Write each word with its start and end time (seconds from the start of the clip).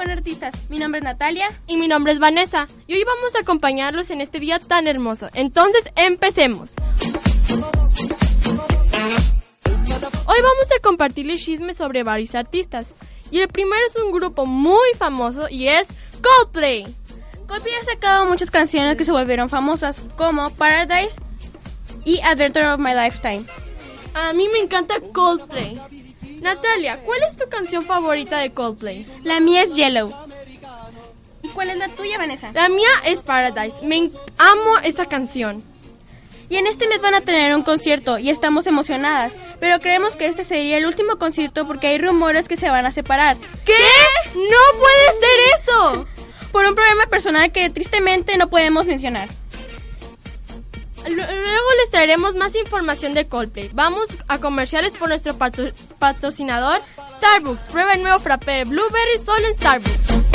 con 0.00 0.10
artistas. 0.10 0.54
Mi 0.70 0.78
nombre 0.78 1.00
es 1.00 1.04
Natalia. 1.04 1.48
Y 1.66 1.76
mi 1.76 1.86
nombre 1.86 2.14
es 2.14 2.18
Vanessa. 2.18 2.66
Y 2.86 2.94
hoy 2.94 3.04
vamos 3.04 3.34
a 3.34 3.40
acompañarlos 3.40 4.08
en 4.10 4.22
este 4.22 4.40
día 4.40 4.58
tan 4.58 4.86
hermoso. 4.86 5.28
Entonces, 5.34 5.84
empecemos. 5.94 6.72
Hoy 10.24 10.40
vamos 10.40 10.68
a 10.74 10.80
compartirles 10.82 11.44
chismes 11.44 11.76
sobre 11.76 12.02
varios 12.02 12.34
artistas. 12.34 12.94
Y 13.30 13.40
el 13.40 13.48
primero 13.48 13.82
es 13.86 13.96
un 13.96 14.10
grupo 14.10 14.46
muy 14.46 14.88
famoso 14.96 15.48
y 15.50 15.68
es 15.68 15.88
Coldplay. 16.22 16.86
Coldplay 17.46 17.74
ha 17.74 17.84
sacado 17.84 18.24
muchas 18.24 18.50
canciones 18.50 18.96
que 18.96 19.04
se 19.04 19.12
volvieron 19.12 19.50
famosas, 19.50 20.02
como 20.16 20.48
Paradise 20.48 21.16
y 22.06 22.20
Adventure 22.20 22.68
of 22.68 22.80
My 22.80 22.94
Lifetime. 22.94 23.44
A 24.14 24.32
mí 24.32 24.48
me 24.50 24.60
encanta 24.60 24.94
Coldplay. 25.12 25.78
Natalia, 26.40 26.98
¿cuál 27.04 27.22
es 27.22 27.36
tu 27.36 27.48
canción 27.48 27.84
favorita 27.84 28.38
de 28.38 28.52
Coldplay? 28.52 29.06
La 29.24 29.40
mía 29.40 29.62
es 29.62 29.74
Yellow. 29.74 30.12
¿Y 31.42 31.48
cuál 31.48 31.70
es 31.70 31.76
la 31.76 31.88
tuya, 31.88 32.18
Vanessa? 32.18 32.50
La 32.52 32.68
mía 32.68 32.88
es 33.04 33.22
Paradise. 33.22 33.76
Me 33.82 34.10
amo 34.38 34.78
esta 34.82 35.06
canción. 35.06 35.62
Y 36.48 36.56
en 36.56 36.66
este 36.66 36.88
mes 36.88 37.00
van 37.00 37.14
a 37.14 37.20
tener 37.20 37.54
un 37.54 37.62
concierto 37.62 38.18
y 38.18 38.28
estamos 38.28 38.66
emocionadas, 38.66 39.32
pero 39.60 39.78
creemos 39.78 40.16
que 40.16 40.26
este 40.26 40.44
sería 40.44 40.78
el 40.78 40.86
último 40.86 41.16
concierto 41.16 41.66
porque 41.66 41.86
hay 41.86 41.98
rumores 41.98 42.48
que 42.48 42.56
se 42.56 42.70
van 42.70 42.86
a 42.86 42.90
separar. 42.90 43.36
¿Qué? 43.64 43.74
¡No 44.34 44.78
puede 44.78 45.20
ser 45.20 45.60
eso! 45.60 46.06
Por 46.50 46.66
un 46.66 46.74
problema 46.74 47.06
personal 47.06 47.52
que 47.52 47.70
tristemente 47.70 48.36
no 48.36 48.50
podemos 48.50 48.86
mencionar. 48.86 49.28
Luego 51.08 51.59
traeremos 52.00 52.34
más 52.34 52.54
información 52.54 53.12
de 53.12 53.28
Coldplay. 53.28 53.68
Vamos 53.74 54.08
a 54.26 54.38
comerciales 54.38 54.94
por 54.94 55.10
nuestro 55.10 55.36
patro- 55.36 55.70
patrocinador 55.98 56.80
Starbucks. 57.18 57.64
Prueba 57.70 57.92
el 57.92 58.02
nuevo 58.02 58.18
frappé 58.20 58.52
de 58.52 58.64
Blueberry 58.64 59.18
solo 59.22 59.46
en 59.46 59.54
Starbucks. 59.54 60.29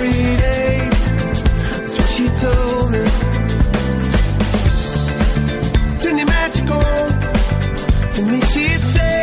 Every 0.00 0.36
day. 0.36 0.88
That's 1.78 1.98
what 1.98 2.08
she 2.08 2.26
told 2.40 2.90
me. 2.92 3.02
Turn. 6.00 6.16
To 8.14 8.22
me, 8.24 8.40
she'd 8.52 8.84
say 8.96 9.20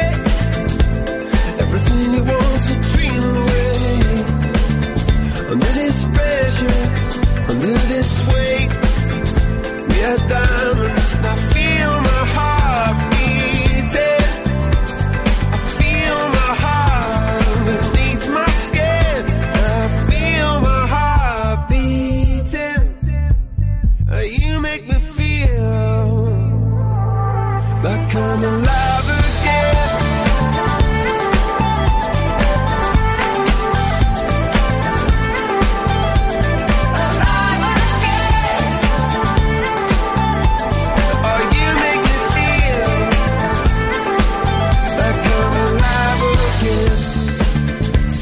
everything 1.63 2.13
you 2.15 2.23
want 2.31 2.61
to 2.67 2.75
dream 2.91 3.23
away. 3.37 3.75
Under 5.51 5.71
this 5.81 5.97
pressure, 6.15 6.79
under 7.51 7.77
this 7.93 8.09
weight. 8.31 8.71
We 9.89 9.97
are 10.03 10.17
diamonds, 10.29 10.46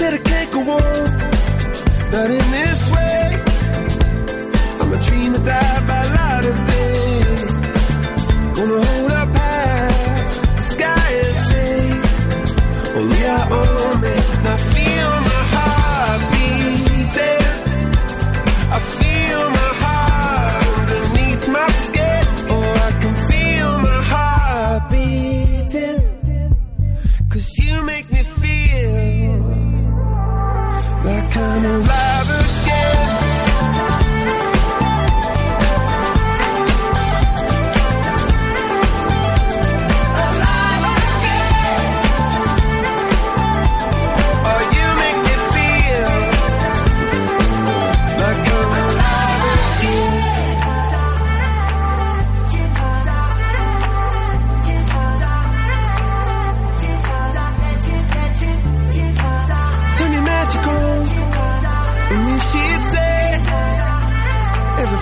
cerca 0.10 0.44
y 0.44 0.48
como 0.48 0.78
daré 2.12 2.45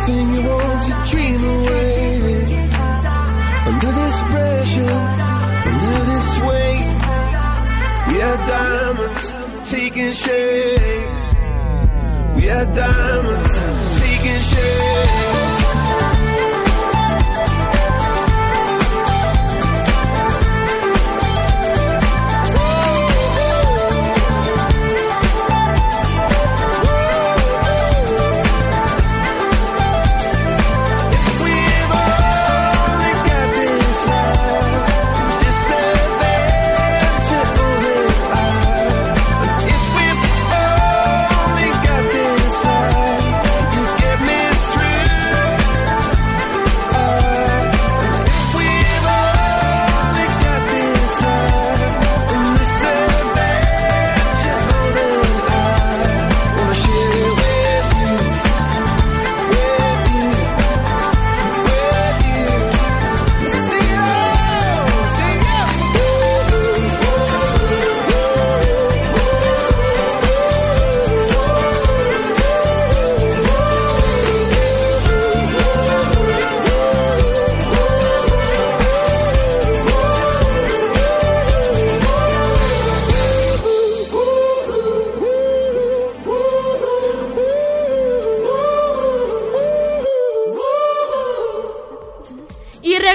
everything 0.03 0.33
you 0.33 0.49
want 0.49 0.81
to 0.81 1.11
dream 1.11 1.43
away. 1.43 2.43
Under 3.67 3.91
this 3.91 4.17
pressure, 4.31 4.99
under 5.69 5.99
this 6.11 6.29
weight, 6.47 6.91
we 8.07 8.21
are 8.21 8.37
diamonds 8.47 9.33
taking 9.69 10.11
shape. 10.11 11.22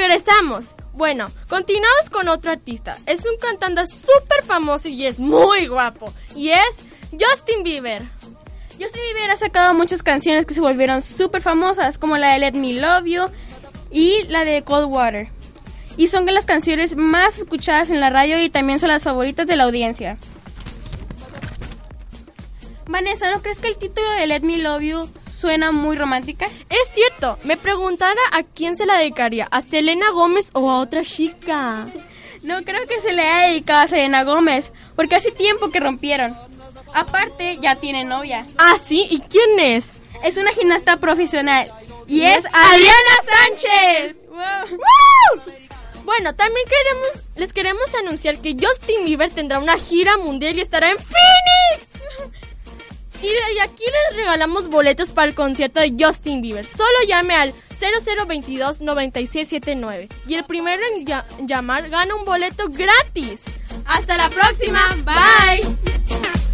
Regresamos. 0.09 0.75
Bueno, 0.95 1.27
continuamos 1.49 2.11
con 2.11 2.29
otro 2.29 2.51
artista. 2.51 2.97
Es 3.07 3.21
un 3.21 3.37
cantante 3.39 3.87
súper 3.87 4.43
famoso 4.45 4.89
y 4.89 5.07
es 5.07 5.21
muy 5.21 5.67
guapo. 5.67 6.13
Y 6.35 6.51
es 6.51 6.71
Justin 7.13 7.63
Bieber. 7.63 8.03
Justin 8.81 9.03
Bieber 9.13 9.31
ha 9.31 9.37
sacado 9.37 9.75
muchas 9.75 10.03
canciones 10.03 10.47
que 10.47 10.55
se 10.55 10.61
volvieron 10.61 11.03
súper 11.03 11.43
famosas, 11.43 11.99
como 11.99 12.17
la 12.17 12.33
de 12.33 12.39
Let 12.39 12.53
Me 12.53 12.73
Love 12.75 13.05
You 13.05 13.23
y 13.91 14.25
la 14.29 14.45
de 14.45 14.63
Cold 14.63 14.91
Water. 14.91 15.29
Y 15.97 16.09
son 16.09 16.27
de 16.27 16.33
las 16.33 16.45
canciones 16.45 16.97
más 16.97 17.39
escuchadas 17.39 17.91
en 17.91 18.01
la 18.01 18.11
radio 18.11 18.41
y 18.43 18.49
también 18.49 18.79
son 18.79 18.89
las 18.89 19.03
favoritas 19.03 19.47
de 19.47 19.57
la 19.57 19.65
audiencia. 19.65 20.17
Vanessa, 22.87 23.31
¿no 23.31 23.43
crees 23.43 23.61
que 23.61 23.69
el 23.69 23.77
título 23.77 24.11
de 24.13 24.27
Let 24.27 24.41
Me 24.41 24.59
Love 24.59 24.83
You 24.83 25.11
suena 25.38 25.73
muy 25.73 25.96
romántica? 25.96 26.46
Es 26.69 26.94
cierto, 26.94 27.38
me 27.44 27.56
preguntara 27.56 28.20
a 28.32 28.43
quién 28.43 28.76
se 28.76 28.87
la 28.87 28.99
dedicaría, 28.99 29.46
a 29.50 29.61
Selena 29.61 30.11
Gómez 30.11 30.50
o 30.52 30.70
a 30.70 30.79
otra 30.79 31.02
chica. 31.05 31.87
No 32.43 32.62
creo 32.64 32.87
que 32.87 33.00
se 33.00 33.12
le 33.12 33.23
haya 33.23 33.49
dedicado 33.49 33.81
a 33.81 33.88
Selena 33.88 34.25
Gómez, 34.25 34.73
porque 34.96 35.17
hace 35.17 35.31
tiempo 35.31 35.70
que 35.70 35.81
rompieron. 35.81 36.37
Aparte, 36.94 37.58
ya 37.61 37.76
tiene 37.76 38.05
novia. 38.05 38.46
Ah, 38.56 38.76
sí, 38.85 39.06
¿y 39.11 39.20
quién 39.20 39.61
es? 39.61 39.90
Es 40.25 40.37
una 40.37 40.52
gimnasta 40.52 40.96
profesional. 40.96 41.70
Y, 42.06 42.20
Y 42.20 42.25
es 42.25 42.38
es 42.38 42.46
Adriana 42.46 43.14
Sánchez. 43.31 44.17
Wow. 44.29 45.43
Bueno, 46.05 46.35
también 46.35 46.67
queremos, 46.67 47.25
les 47.37 47.52
queremos 47.52 47.94
anunciar 48.02 48.38
que 48.38 48.55
Justin 48.58 49.05
Bieber 49.05 49.31
tendrá 49.31 49.58
una 49.58 49.76
gira 49.76 50.17
mundial 50.17 50.56
y 50.56 50.62
estará 50.62 50.90
en 50.90 50.96
Phoenix. 50.96 51.98
Regalamos 54.29 54.69
boletos 54.69 55.13
para 55.13 55.31
el 55.31 55.35
concierto 55.35 55.81
de 55.81 55.95
Justin 55.99 56.43
Bieber. 56.43 56.67
Solo 56.67 56.99
llame 57.07 57.35
al 57.35 57.55
0022 57.81 58.83
9679 58.83 60.09
y 60.27 60.35
el 60.35 60.45
primero 60.45 60.83
en 60.95 61.07
lla- 61.07 61.25
llamar 61.47 61.89
gana 61.89 62.15
un 62.15 62.27
boleto 62.27 62.69
gratis. 62.69 63.41
Hasta 63.87 64.19
la 64.19 64.29
próxima. 64.29 64.97
Bye. 65.03 66.48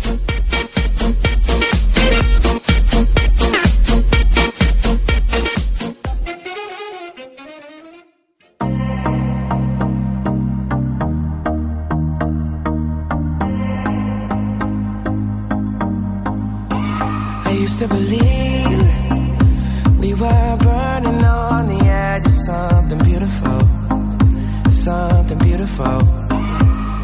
Beautiful. 25.64 26.00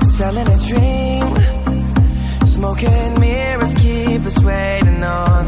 Selling 0.04 0.46
a 0.46 0.58
dream, 0.68 2.46
smoking 2.46 3.20
mirrors 3.20 3.74
keep 3.76 4.24
us 4.26 4.42
waiting 4.42 5.02
on 5.02 5.39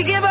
you 0.00 0.06
give 0.06 0.24
up? 0.24 0.29